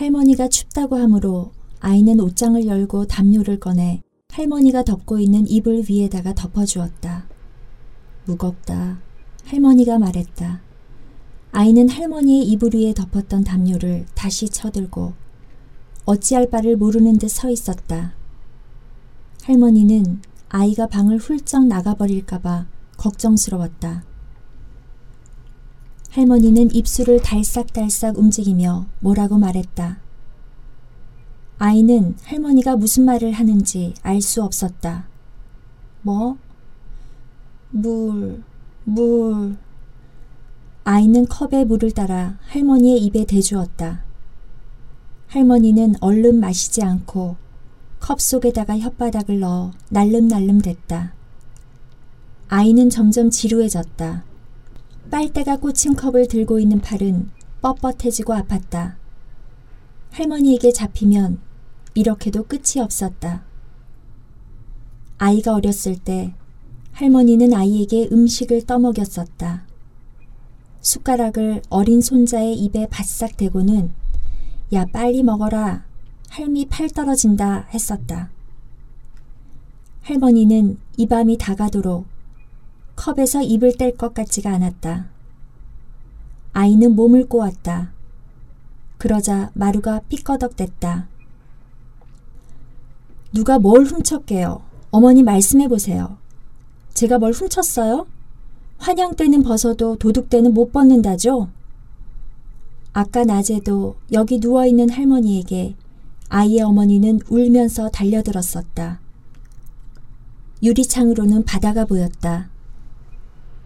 [0.00, 7.28] 할머니가 춥다고 하므로 아이는 옷장을 열고 담요를 꺼내 할머니가 덮고 있는 이불 위에다가 덮어주었다.
[8.24, 8.98] 무겁다.
[9.44, 10.62] 할머니가 말했다.
[11.52, 15.12] 아이는 할머니의 이불 위에 덮었던 담요를 다시 쳐들고
[16.06, 18.14] 어찌할 바를 모르는 듯 서 있었다.
[19.42, 24.04] 할머니는 아이가 방을 훌쩍 나가버릴까봐 걱정스러웠다.
[26.10, 29.98] 할머니는 입술을 달싹달싹 움직이며 뭐라고 말했다.
[31.58, 35.06] 아이는 할머니가 무슨 말을 하는지 알 수 없었다.
[36.02, 36.36] 뭐?
[37.70, 38.42] 물,
[38.84, 39.56] 물.
[40.82, 44.02] 아이는 컵에 물을 따라 할머니의 입에 대주었다.
[45.28, 47.36] 할머니는 얼른 마시지 않고
[48.00, 51.14] 컵 속에다가 혓바닥을 넣어 날름날름 댔다.
[52.48, 54.24] 아이는 점점 지루해졌다.
[55.10, 57.30] 빨대가 꽂힌 컵을 들고 있는 팔은
[57.62, 58.94] 뻣뻣해지고 아팠다.
[60.12, 61.40] 할머니에게 잡히면
[61.94, 63.42] 이렇게도 끝이 없었다.
[65.18, 66.32] 아이가 어렸을 때
[66.92, 69.66] 할머니는 아이에게 음식을 떠먹였었다.
[70.80, 73.90] 숟가락을 어린 손자의 입에 바싹 대고는
[74.72, 75.84] 야 빨리 먹어라
[76.28, 78.30] 할미 팔 떨어진다 했었다.
[80.02, 82.06] 할머니는 이 밤이 다가도록
[83.00, 85.06] 컵에서 입을 뗄 것 같지가 않았다.
[86.52, 87.92] 아이는 몸을 꼬았다.
[88.98, 91.08] 그러자 마루가 삐꺼덕댔다.
[93.32, 94.60] 누가 뭘 훔쳤게요?
[94.90, 96.18] 어머니 말씀해 보세요.
[96.92, 98.06] 제가 뭘 훔쳤어요?
[98.76, 101.48] 환양 때는 벗어도 도둑 때는 못 벗는다죠?
[102.92, 105.74] 아까 낮에도 여기 누워있는 할머니에게
[106.28, 109.00] 아이의 어머니는 울면서 달려들었었다.
[110.62, 112.50] 유리창으로는 바다가 보였다.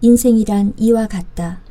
[0.05, 1.63] 인생이란 이와 같다.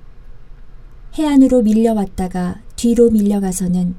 [1.14, 3.94] 해안으로 밀려왔다가 뒤로 밀려가서는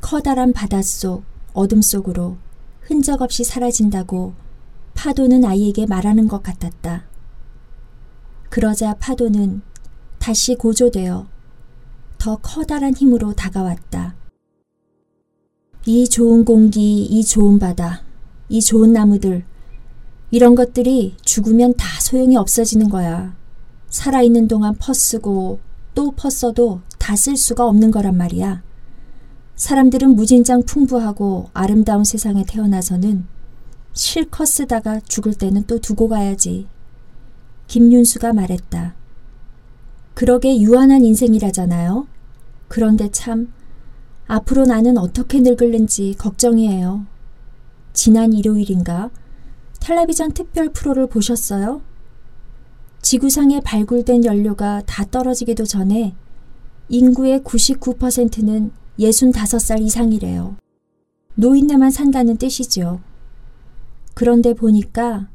[0.00, 2.36] 커다란 바닷속 어둠 속으로
[2.82, 4.34] 흔적 없이 사라진다고
[4.94, 7.06] 파도는 아이에게 말하는 것 같았다.
[8.48, 9.62] 그러자 파도는
[10.20, 11.26] 다시 고조되어
[12.18, 14.14] 더 커다란 힘으로 다가왔다.
[15.84, 18.04] 이 좋은 공기, 이 좋은 바다,
[18.48, 19.44] 이 좋은 나무들,
[20.30, 23.36] 이런 것들이 죽으면 다 소용이 없어지는 거야.
[23.90, 25.60] 살아있는 동안 퍼쓰고
[25.94, 28.62] 또 퍼써도 다 쓸 수가 없는 거란 말이야.
[29.56, 33.24] 사람들은 무진장 풍부하고 아름다운 세상에 태어나서는
[33.94, 36.66] 실컷 쓰다가 죽을 때는 또 두고 가야지.
[37.66, 38.94] 김윤수가 말했다.
[40.14, 42.06] 그러게 유한한 인생이라잖아요.
[42.68, 43.52] 그런데 참,
[44.26, 47.06] 앞으로 나는 어떻게 늙을는지 걱정이에요.
[47.94, 49.10] 지난 일요일인가
[49.80, 51.80] 텔레비전 특별 프로를 보셨어요?
[53.02, 56.14] 지구상에 발굴된 연료가 다 떨어지기도 전에
[56.88, 60.56] 인구의 99%는 65살 이상이래요.
[61.36, 63.00] 노인네만 산다는 뜻이죠.
[64.14, 65.28] 그런데 보니까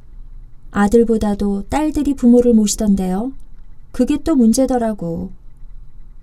[0.70, 3.32] 아들보다도 딸들이 부모를 모시던데요.
[3.92, 5.30] 그게 또 문제더라고.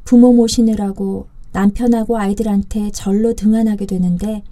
[0.04, 4.44] 부모 모시느라고 남편하고 아이들한테 절로 등한하게 되는데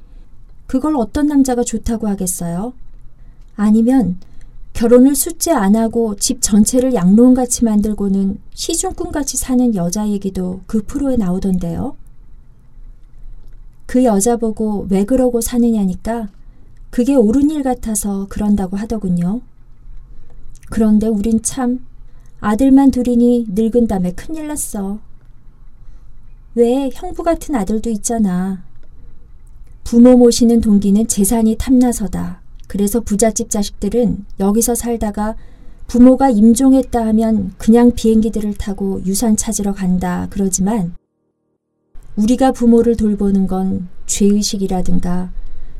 [0.67, 2.73] 그걸 어떤 남자가 좋다고 하겠어요?
[3.55, 4.17] 아니면
[4.79, 11.97] 결혼을 숫제 안 하고 집 전체를 양로원같이 만들고는 시중꾼같이 사는 여자 얘기도 그 프로에 나오던데요.
[13.85, 16.29] 그 여자 보고 왜 그러고 사느냐니까
[16.91, 19.41] 그게 옳은 일 같아서 그런다고 하더군요.
[20.69, 21.85] 그런데 우린 참
[22.39, 24.99] 아들만 둘이니 늙은 다음에 큰일 났어.
[26.55, 28.63] 왜 형부 같은 아들도 있잖아.
[29.83, 32.39] 부모 모시는 동기는 재산이 탐나서다.
[32.69, 35.35] 그래서 부잣집 자식들은 여기서 살다가
[35.87, 40.93] 부모가 임종했다 하면 그냥 비행기들을 타고 유산 찾으러 간다 그러지만
[42.15, 45.31] 우리가 부모를 돌보는 건 죄의식이라든가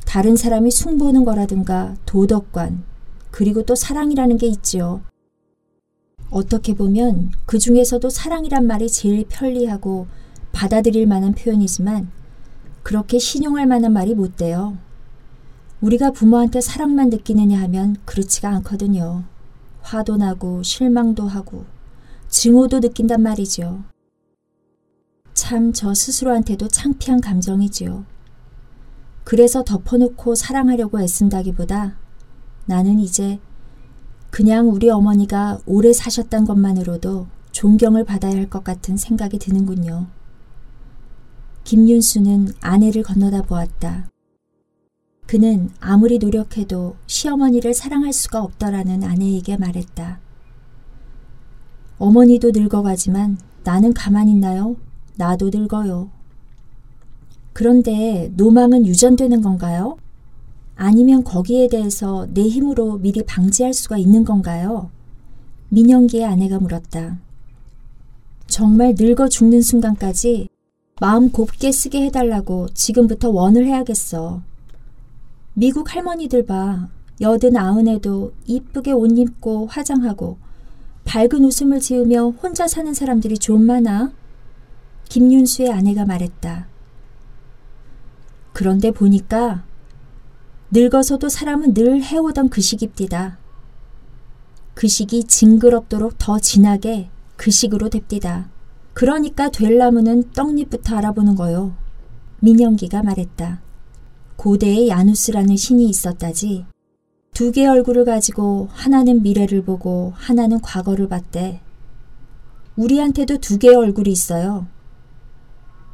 [0.04, 2.82] 다른 사람이 숭보는 거라든가 도덕관
[3.30, 5.00] 그리고 또 사랑이라는 게 있지요.
[6.28, 10.08] 어떻게 보면 그 중에서도 사랑이란 말이 제일 편리하고
[10.50, 12.10] 받아들일 만한 표현이지만
[12.82, 14.76] 그렇게 신용할 만한 말이 못 돼요.
[15.80, 19.24] 우리가 부모한테 사랑만 느끼느냐 하면 그렇지가 않거든요.
[19.80, 21.64] 화도 나고 실망도 하고
[22.28, 23.82] 증오도 느낀단 말이죠.
[25.32, 28.04] 참저 스스로한테도 창피한 감정이지요.
[29.24, 31.96] 그래서 덮어놓고 사랑하려고 애쓴다기보다
[32.66, 33.40] 나는 이제
[34.30, 40.06] 그냥 우리 어머니가 오래 사셨단 것만으로도 존경을 받아야 할 것 같은 생각이 드는군요.
[41.64, 44.08] 김윤수는 아내를 건너다 보았다.
[45.30, 50.18] 그는 아무리 노력해도 시어머니를 사랑할 수가 없더라는 아내에게 말했다.
[51.98, 54.74] 어머니도 늙어가지만 나는 가만히 있나요?
[55.14, 56.10] 나도 늙어요.
[57.52, 59.98] 그런데 노망은 유전되는 건가요?
[60.74, 64.90] 아니면 거기에 대해서 내 힘으로 미리 방지할 수가 있는 건가요?
[65.68, 67.20] 민영기의 아내가 물었다.
[68.48, 70.48] 정말 늙어 죽는 순간까지
[71.00, 74.49] 마음 곱게 쓰게 해달라고 지금부터 원을 해야겠어.
[75.60, 76.88] 미국 할머니들 봐.
[77.20, 80.38] 여든 아흔에도 이쁘게 옷 입고 화장하고
[81.04, 84.10] 밝은 웃음을 지으며 혼자 사는 사람들이 좀 많아.
[85.10, 86.66] 김윤수의 아내가 말했다.
[88.54, 89.62] 그런데 보니까
[90.70, 93.36] 늙어서도 사람은 늘 해오던 그 시기입디다.
[94.72, 98.48] 그 시기 징그럽도록 더 진하게 그 식으로 됩디다.
[98.94, 101.74] 그러니까 될 나무는 떡잎부터 알아보는 거요.
[102.38, 103.60] 민영기가 말했다.
[104.40, 106.64] 고대에 야누스라는 신이 있었다지.
[107.34, 111.60] 두 개의 얼굴을 가지고 하나는 미래를 보고 하나는 과거를 봤대.
[112.74, 114.66] 우리한테도 두 개의 얼굴이 있어요.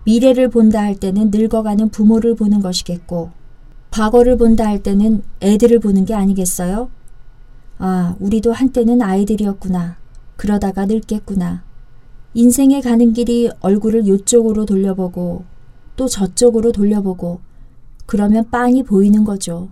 [0.05, 3.33] 미래를 본다 할 때는 늙어가는 부모를 보는 것이겠고,
[3.91, 6.89] 과거를 본다 할 때는 애들을 보는 게 아니겠어요?
[7.79, 9.97] 아, 우리도 한때는 아이들이었구나.
[10.37, 11.65] 그러다가 늙겠구나.
[12.35, 15.43] 인생에 가는 길이 얼굴을 요쪽으로 돌려보고
[15.97, 17.41] 또 저쪽으로 돌려보고
[18.06, 19.69] 그러면 빤히 보이는 거죠.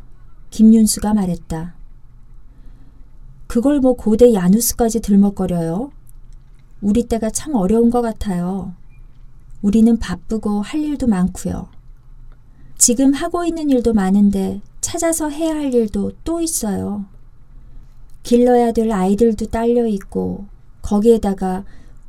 [0.51, 1.75] 김윤수가 말했다.
[3.47, 5.93] 그걸 뭐 고대 야누스까지 들먹거려요?
[6.81, 8.75] 우리 때가 참 어려운 것 같아요.
[9.63, 11.69] 우리는 바쁘고 할 일도 많고요.
[12.77, 17.07] 지금 하고 있는 일도 많은데 찾아서 해야 할 일도 또 있어요.
[18.23, 20.47] 길러야 될 아이들도 딸려 있고
[20.83, 21.65] 거기에다가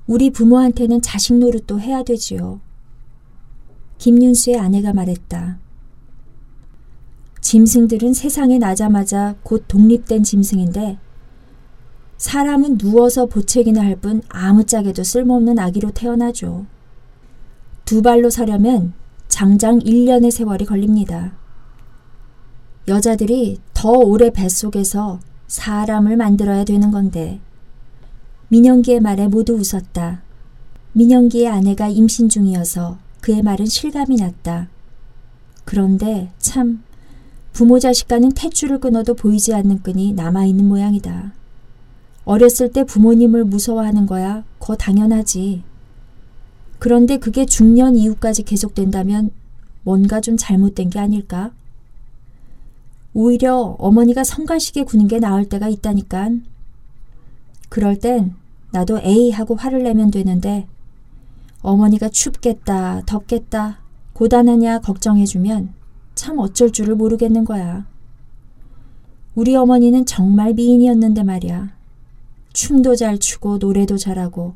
[0.08, 2.60] 우리 부모한테는 자식 노릇도 해야 되지요.
[3.98, 5.60] 김윤수의 아내가 말했다.
[7.46, 10.98] 짐승들은 세상에 나자마자 곧 독립된 짐승인데
[12.18, 16.66] 사람은 누워서 보채기나 할 뿐 아무짝에도 쓸모없는 아기로 태어나죠.
[17.86, 18.94] 두 발로 서려면
[19.28, 21.34] 장장 1년의 세월이 걸립니다.
[22.88, 27.40] 여자들이 더 오래 뱃속에서 사람을 만들어야 되는 건데
[28.48, 30.24] 민영기의 말에 모두 웃었다.
[30.94, 34.68] 민영기의 아내가 임신 중이어서 그의 말은 실감이 났다.
[35.64, 36.82] 그런데 참
[37.56, 41.32] 부모 자식과는 탯줄을 끊어도 보이지 않는 끈이 남아있는 모양이다.
[42.26, 45.64] 어렸을 때 부모님을 무서워하는 거야 거 당연하지.
[46.80, 49.32] 그런데 그게 중년 이후까지 계속된다면
[49.84, 51.54] 뭔가 좀 잘못된 게 아닐까?
[53.14, 56.44] 오히려 어머니가 성가시게 구는 게 나을 때가 있다니깐.
[57.70, 58.34] 그럴 땐
[58.72, 60.68] 나도 에이 하고 화를 내면 되는데
[61.62, 63.80] 어머니가 춥겠다, 덥겠다,
[64.12, 65.85] 고단하냐 걱정해주면
[66.26, 67.86] 참 어쩔 줄을 모르겠는 거야.
[69.36, 71.72] 우리 어머니는 정말 미인이었는데 말이야.
[72.52, 74.56] 춤도 잘 추고 노래도 잘하고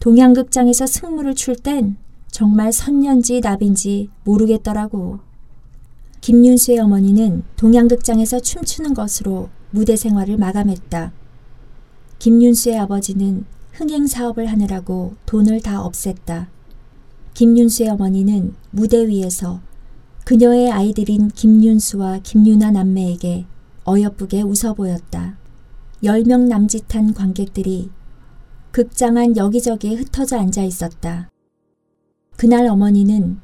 [0.00, 1.96] 동양극장에서 승무를 출 땐
[2.30, 5.20] 정말 선년지 나빈지 모르겠더라고.
[6.20, 11.10] 김윤수의 어머니는 동양극장에서 춤추는 것으로 무대 생활을 마감했다.
[12.18, 16.48] 김윤수의 아버지는 흥행 사업을 하느라고 돈을 다 없앴다.
[17.32, 19.62] 김윤수의 어머니는 무대 위에서
[20.32, 23.44] 그녀의 아이들인 김윤수와 김유나 남매에게
[23.86, 25.36] 어여쁘게 웃어 보였다.
[26.02, 27.90] 열 명 남짓한 관객들이
[28.70, 31.28] 극장 안 여기저기에 흩어져 앉아 있었다.
[32.38, 33.40] 그날 어머니는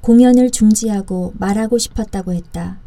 [0.00, 2.80] 공연을 중지하고 말하고 싶었다고 했다.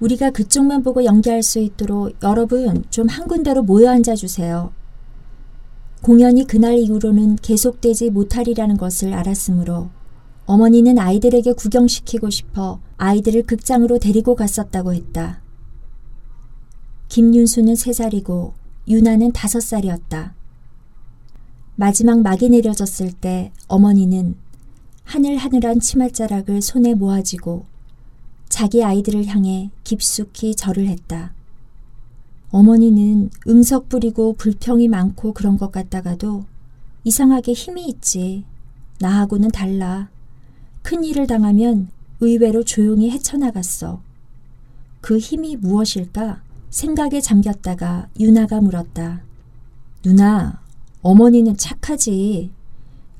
[0.00, 4.72] 우리가 그쪽만 보고 연기할 수 있도록 여러분 좀 한 군데로 모여 앉아 주세요.
[6.02, 9.90] 공연이 그날 이후로는 계속되지 못하리라는 것을 알았으므로
[10.46, 15.40] 어머니는 아이들에게 구경시키고 싶어 아이들을 극장으로 데리고 갔었다고 했다.
[17.08, 18.54] 김윤수는 세살이고
[18.88, 20.34] 유나는 다섯 살이었다.
[21.76, 24.34] 마지막 막이 내려졌을 때 어머니는
[25.04, 27.64] 하늘하늘한 치맛자락을 손에 모아지고
[28.48, 31.32] 자기 아이들을 향해 깊숙이 절을 했다.
[32.50, 36.44] 어머니는 응석 부리고 불평이 많고 그런 것 같다가도
[37.04, 38.44] 이상하게 힘이 있지.
[38.98, 40.10] 나하고는 달라.
[40.90, 44.02] 큰 일을 당하면 의외로 조용히 헤쳐나갔어.
[45.00, 46.42] 그 힘이 무엇일까?
[46.70, 49.22] 생각에 잠겼다가 유나가 물었다.
[50.02, 50.60] 누나,
[51.00, 52.50] 어머니는 착하지.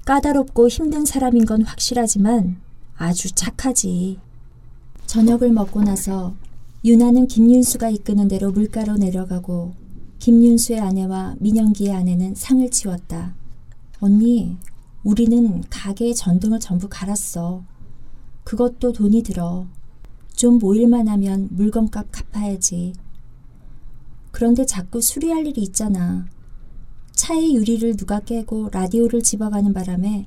[0.05, 2.57] 까다롭고 힘든 사람인 건 확실하지만
[2.97, 4.19] 아주 착하지.
[5.07, 6.35] 저녁을 먹고 나서
[6.85, 9.75] 유나는 김윤수가 이끄는 대로 물가로 내려가고
[10.19, 13.37] 김윤수의 아내와 민영기의 아내는 상을 치웠다.
[14.01, 14.57] 언니,
[15.03, 17.65] 우리는 가게의 전등을 전부 갈았어.
[18.45, 19.67] 그것도 돈이 들어.
[20.35, 22.93] 좀 모일만 하면 물건값 갚아야지.
[24.31, 26.27] 그런데 자꾸 수리할 일이 있잖아.
[27.13, 30.27] 차의 유리를 누가 깨고 라디오를 집어가는 바람에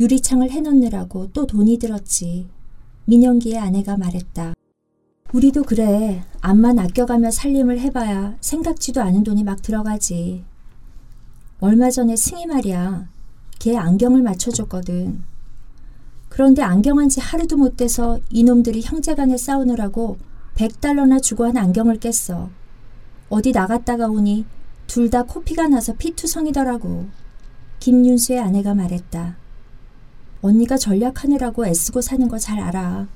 [0.00, 2.48] 유리창을 해놓느라고 또 돈이 들었지.
[3.06, 4.54] 민영기의 아내가 말했다.
[5.32, 6.24] 우리도 그래.
[6.40, 10.44] 암만 아껴가며 살림을 해봐야 생각지도 않은 돈이 막 들어가지.
[11.60, 13.15] 얼마 전에 승희 말이야.
[13.58, 15.22] 걔 안경을 맞춰줬거든.
[16.28, 20.18] 그런데 안경한 지 하루도 못 돼서 이놈들이 형제간에 싸우느라고
[20.56, 22.50] 100달러나 주고 한 안경을 깼어.
[23.28, 24.44] 어디 나갔다가 오니
[24.86, 27.06] 둘 다 코피가 나서 피투성이더라고.
[27.80, 29.36] 김윤수의 아내가 말했다.
[30.42, 33.08] 언니가 전략하느라고 애쓰고 사는 거 잘 알아.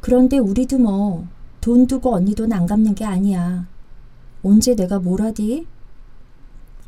[0.00, 1.26] 그런데 우리도 뭐
[1.60, 3.66] 돈 두고 언니 돈 안 갚는 게 아니야.
[4.44, 5.66] 언제 내가 뭘 하디?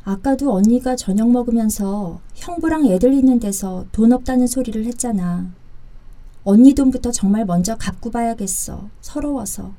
[0.09, 5.51] 아까도 언니가 저녁 먹으면서 형부랑 애들 있는 데서 돈 없다는 소리를 했잖아.
[6.43, 8.89] 언니 돈부터 정말 먼저 갚고 봐야겠어.
[9.01, 9.71] 서러워서.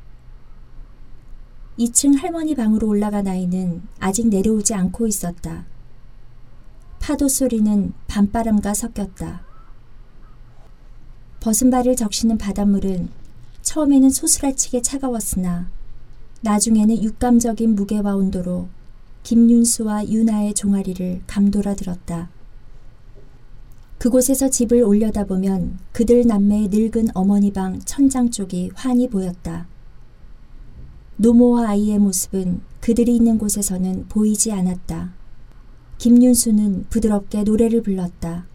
[1.80, 5.66] 2층 할머니 방으로 올라간 아이는 아직 내려오지 않고 있었다.
[7.00, 9.42] 파도 소리는 밤바람과 섞였다.
[11.40, 13.08] 벗은 발을 적시는 바닷물은
[13.62, 15.68] 처음에는 소스라치게 차가웠으나
[16.42, 18.68] 나중에는 육감적인 무게와 온도로
[19.22, 22.30] 김윤수와 유나의 종아리를 감돌아 들었다.
[23.98, 29.68] 그곳에서 집을 올려다보면 그들 남매의 늙은 어머니 방 천장 쪽이 환히 보였다.
[31.16, 35.12] 노모와 아이의 모습은 그들이 있는 곳에서는 보이지 않았다.
[35.98, 38.46] 김윤수는 부드럽게 노래를 불렀다.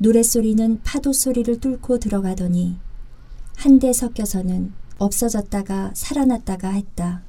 [0.00, 2.78] 노랫소리는 파도 소리를 뚫고 들어가더니
[3.56, 7.27] 한데 섞여서는 없어졌다가 살아났다가 했다.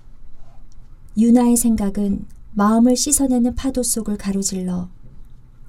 [1.18, 4.90] 유나의 생각은 마음을 씻어내는 파도 속을 가로질러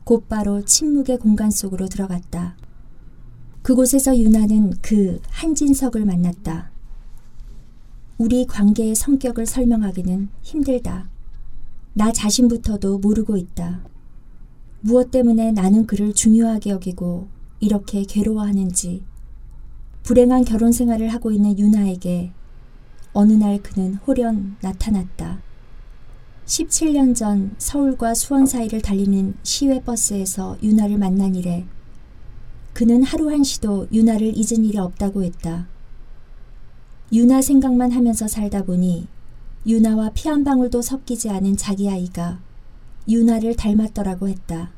[0.05, 2.57] 곧바로 침묵의 공간 속으로 들어갔다.
[3.63, 6.71] 그곳에서 유나는 그 한진석을 만났다.
[8.19, 11.09] 우리 관계의 성격을 설명하기는 힘들다.
[11.95, 13.85] 나 자신부터도 모르고 있다.
[14.81, 17.29] 무엇 때문에 나는 그를 중요하게 여기고
[17.61, 19.05] 이렇게 괴로워하는지
[20.03, 22.33] 불행한 결혼 생활을 하고 있는 유나에게
[23.13, 25.41] 어느 날 그는 홀연 나타났다.
[26.47, 31.65] 17년 전 서울과 수원 사이를 달리는 시외버스에서 유나를 만난 이래
[32.73, 35.69] 그는 하루 한시도 유나를 잊은 일이 없다고 했다.
[37.13, 39.07] 유나 생각만 하면서 살다 보니
[39.67, 42.41] 유나와 피 한 방울도 섞이지 않은 자기 아이가
[43.09, 44.71] 유나를 닮았더라고 했다.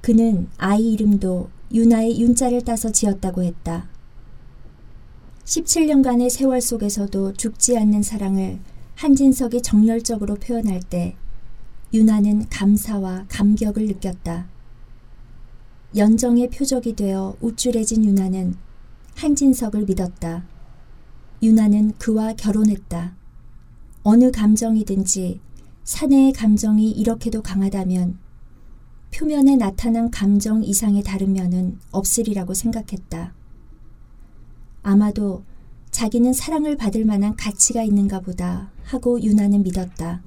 [0.00, 3.88] 그는 아이 이름도 유나의 윤자를 따서 지었다고 했다.
[5.44, 8.60] 17년간의 세월 속에서도 죽지 않는 사랑을
[8.94, 11.16] 한진석이 정열적으로 표현할 때
[11.92, 14.48] 유나는 감사와 감격을 느꼈다.
[15.96, 18.56] 연정의 표적이 되어 우쭐해진 유나는
[19.16, 20.44] 한진석을 믿었다.
[21.42, 23.14] 유나는 그와 결혼했다.
[24.02, 25.40] 어느 감정이든지
[25.84, 28.18] 사내의 감정이 이렇게도 강하다면
[29.14, 33.34] 표면에 나타난 감정 이상의 다른 면은 없으리라고 생각했다.
[34.84, 35.42] 아마도
[35.90, 40.22] 자기는 사랑을 받을 만한 가치가 있는가 보다 하고 유나는 믿었다.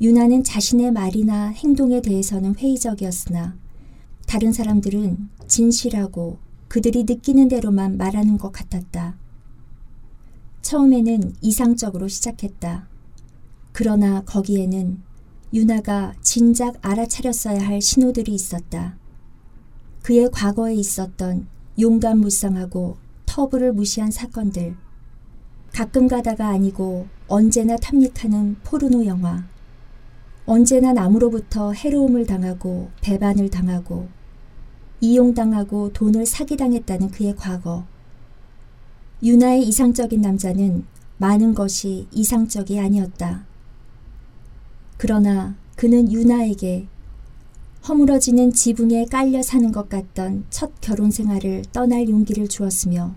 [0.00, 3.56] 유나는 자신의 말이나 행동에 대해서는 회의적이었으나
[4.26, 9.16] 다른 사람들은 진실하고 그들이 느끼는 대로만 말하는 것 같았다.
[10.62, 12.88] 처음에는 이상적으로 시작했다.
[13.72, 15.00] 그러나 거기에는
[15.52, 18.96] 유나가 진작 알아차렸어야 할 신호들이 있었다.
[20.02, 21.46] 그의 과거에 있었던
[21.78, 22.96] 용감 무쌍하고
[23.30, 24.74] 터부를 무시한 사건들,
[25.72, 29.44] 가끔 가다가 아니고 언제나 탐닉하는 포르노 영화,
[30.46, 34.08] 언제나 남으로부터 해로움을 당하고 배반을 당하고
[35.00, 37.84] 이용당하고 돈을 사기당했다는 그의 과거,
[39.22, 40.84] 유나의 이상적인 남자는
[41.18, 43.46] 많은 것이 이상적이 아니었다.
[44.96, 46.88] 그러나 그는 유나에게
[47.88, 53.14] 허물어지는 지붕에 깔려 사는 것 같던 첫 결혼 생활을 떠날 용기를 주었으며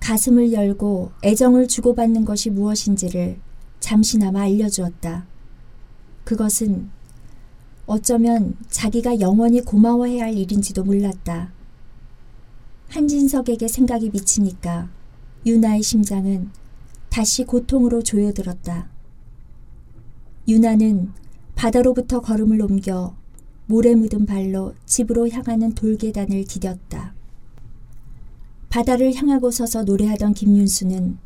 [0.00, 3.38] 가슴을 열고 애정을 주고받는 것이 무엇인지를
[3.80, 5.26] 잠시나마 알려주었다.
[6.24, 6.88] 그것은
[7.86, 11.52] 어쩌면 자기가 영원히 고마워해야 할 일인지도 몰랐다.
[12.88, 14.88] 한진석에게 생각이 미치니까
[15.44, 16.50] 유나의 심장은
[17.08, 18.88] 다시 고통으로 조여들었다.
[20.48, 21.12] 유나는
[21.54, 23.14] 바다로부터 걸음을 옮겨
[23.70, 27.12] 모래 묻은 발로 집으로 향하는 돌계단을 디뎠다.
[28.68, 31.18] 바다를 향하고 서서 노래하던 김윤수는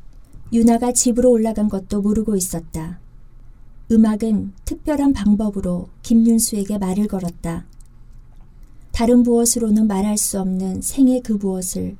[0.52, 3.00] 유나가 집으로 올라간 것도 모르고 있었다.
[3.90, 7.64] 음악은 특별한 방법으로 김윤수에게 말을 걸었다.
[8.92, 11.96] 다른 무엇으로는 말할 수 없는 생의 그 무엇을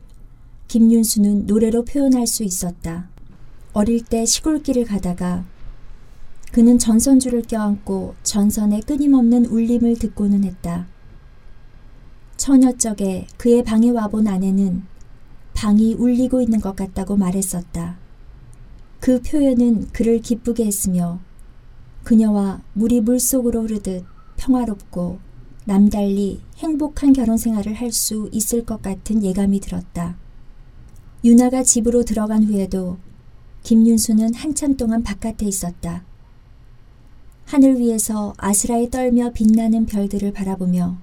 [0.69, 3.09] 김윤수는 노래로 표현할 수 있었다.
[3.73, 5.47] 어릴 때 시골길을 가다가
[6.55, 10.87] 그는 전선줄을 껴안고 전선의 끊임없는 울림을 듣고는 했다.
[12.37, 14.85] 처녀적에 그의 방에 와본 아내는
[15.53, 17.99] 방이 울리고 있는 것 같다고 말했었다.
[19.01, 21.19] 그 표현은 그를 기쁘게 했으며
[22.05, 24.05] 그녀와 물이 물속으로 흐르듯
[24.37, 25.19] 평화롭고
[25.65, 30.17] 남달리 행복한 결혼 생활을 할 수 있을 것 같은 예감이 들었다.
[31.25, 32.99] 유나가 집으로 들어간 후에도
[33.65, 36.05] 김윤수는 한참 동안 바깥에 있었다.
[37.47, 40.99] 하늘 위에서 아스라에 떨며 빛나는 별들을 바라보며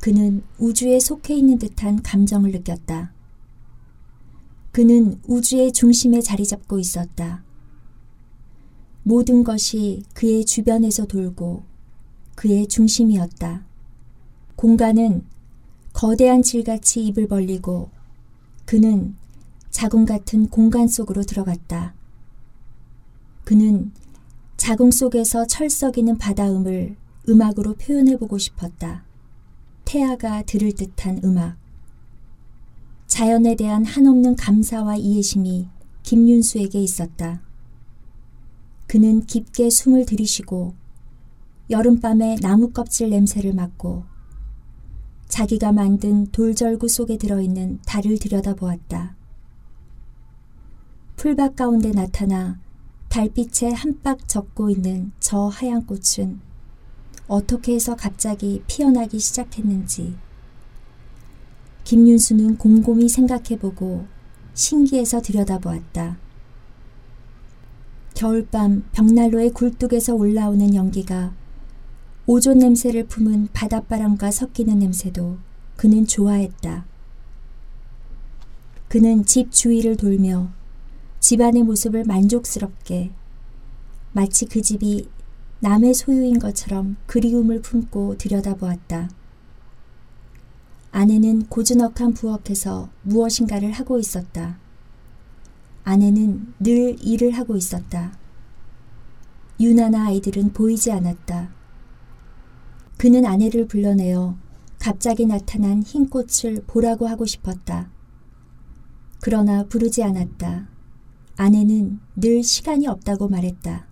[0.00, 3.12] 그는 우주에 속해 있는 듯한 감정을 느꼈다.
[4.72, 7.44] 그는 우주의 중심에 자리 잡고 있었다.
[9.04, 11.62] 모든 것이 그의 주변에서 돌고
[12.34, 13.64] 그의 중심이었다.
[14.56, 15.24] 공간은
[15.92, 17.90] 거대한 질같이 입을 벌리고
[18.64, 19.14] 그는
[19.70, 21.94] 자궁 같은 공간 속으로 들어갔다.
[23.44, 23.92] 그는
[24.64, 26.96] 자궁 속에서 철썩이는 바다음을
[27.28, 29.04] 음악으로 표현해보고 싶었다.
[29.84, 31.58] 태아가 들을 듯한 음악.
[33.06, 35.68] 자연에 대한 한없는 감사와 이해심이
[36.02, 37.42] 김윤수에게 있었다.
[38.86, 40.74] 그는 깊게 숨을 들이쉬고
[41.68, 44.06] 여름밤의 나무 껍질 냄새를 맡고
[45.28, 49.14] 자기가 만든 돌절구 속에 들어있는 달을 들여다보았다.
[51.16, 52.63] 풀밭 가운데 나타나
[53.14, 56.40] 달빛에 한박 젖고 있는 저 하얀 꽃은
[57.28, 60.16] 어떻게 해서 갑자기 피어나기 시작했는지
[61.84, 64.06] 김윤수는 곰곰이 생각해보고
[64.54, 66.16] 신기해서 들여다보았다.
[68.14, 71.32] 겨울밤 벽난로의 굴뚝에서 올라오는 연기가
[72.26, 75.38] 오존 냄새를 품은 바닷바람과 섞이는 냄새도
[75.76, 76.84] 그는 좋아했다.
[78.88, 80.63] 그는 집 주위를 돌며
[81.24, 83.10] 집안의 모습을 만족스럽게
[84.12, 85.08] 마치 그 집이
[85.60, 89.08] 남의 소유인 것처럼 그리움을 품고 들여다보았다.
[90.90, 94.58] 아내는 고즈넉한 부엌에서 무엇인가를 하고 있었다.
[95.84, 98.18] 아내는 늘 일을 하고 있었다.
[99.58, 101.48] 유나나 아이들은 보이지 않았다.
[102.98, 104.36] 그는 아내를 불러내어
[104.78, 107.88] 갑자기 나타난 흰 꽃을 보라고 하고 싶었다.
[109.22, 110.73] 그러나 부르지 않았다.
[111.36, 113.86] 아내는 늘 시간이 없다고 말했다.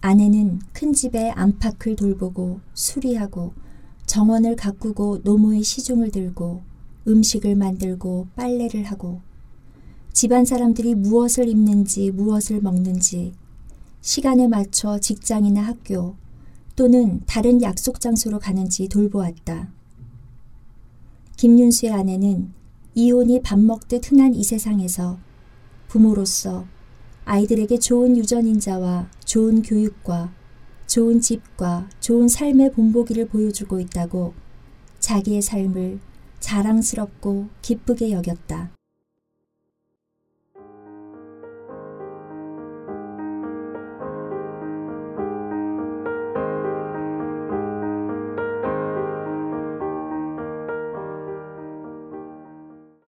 [0.00, 3.52] 아내는 큰 집의 안팎을 돌보고 수리하고
[4.06, 6.62] 정원을 가꾸고 노모의 시중을 들고
[7.06, 9.20] 음식을 만들고 빨래를 하고
[10.12, 13.34] 집안 사람들이 무엇을 입는지 무엇을 먹는지
[14.00, 16.16] 시간에 맞춰 직장이나 학교
[16.76, 19.70] 또는 다른 약속 장소로 가는지 돌보았다.
[21.36, 22.52] 김윤수의 아내는
[22.94, 25.18] 이혼이 밥 먹듯 흔한 이 세상에서
[25.90, 26.66] 부모로서
[27.24, 30.32] 아이들에게 좋은 유전인자와 좋은 교육과
[30.86, 34.34] 좋은 집과 좋은 삶의 본보기를 보여주고 있다고
[35.00, 35.98] 자기의 삶을
[36.38, 38.70] 자랑스럽고 기쁘게 여겼다.